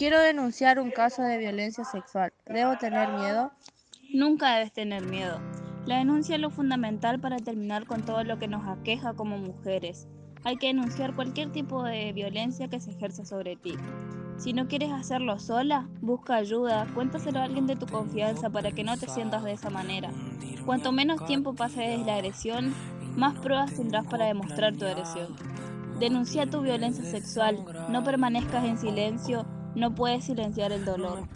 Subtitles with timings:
[0.00, 2.32] Quiero denunciar un caso de violencia sexual.
[2.46, 3.52] ¿Debo tener miedo?
[4.14, 5.38] Nunca debes tener miedo.
[5.84, 10.08] La denuncia es lo fundamental para terminar con todo lo que nos aqueja como mujeres.
[10.42, 13.74] Hay que denunciar cualquier tipo de violencia que se ejerza sobre ti.
[14.38, 18.84] Si no quieres hacerlo sola, busca ayuda, cuéntaselo a alguien de tu confianza para que
[18.84, 20.08] no te sientas de esa manera.
[20.64, 22.74] Cuanto menos tiempo pase desde la agresión,
[23.16, 25.36] más pruebas tendrás para demostrar tu agresión.
[25.98, 29.44] Denuncia tu violencia sexual, no permanezcas en silencio,
[29.74, 31.26] no puedes silenciar el dolor.